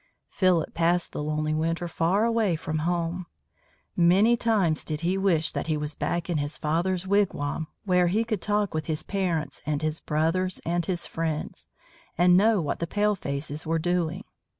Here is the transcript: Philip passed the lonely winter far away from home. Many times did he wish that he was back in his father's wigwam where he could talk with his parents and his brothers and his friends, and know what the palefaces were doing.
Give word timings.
Philip 0.31 0.73
passed 0.73 1.11
the 1.11 1.21
lonely 1.21 1.53
winter 1.53 1.87
far 1.87 2.25
away 2.25 2.55
from 2.55 2.79
home. 2.79 3.27
Many 3.95 4.35
times 4.35 4.83
did 4.83 5.01
he 5.01 5.15
wish 5.15 5.51
that 5.51 5.67
he 5.67 5.77
was 5.77 5.93
back 5.93 6.27
in 6.27 6.39
his 6.39 6.57
father's 6.57 7.05
wigwam 7.05 7.67
where 7.85 8.07
he 8.07 8.23
could 8.23 8.41
talk 8.41 8.73
with 8.73 8.87
his 8.87 9.03
parents 9.03 9.61
and 9.63 9.83
his 9.83 9.99
brothers 9.99 10.59
and 10.65 10.83
his 10.87 11.05
friends, 11.05 11.67
and 12.17 12.35
know 12.35 12.59
what 12.59 12.79
the 12.79 12.87
palefaces 12.87 13.63
were 13.67 13.77
doing. 13.77 14.23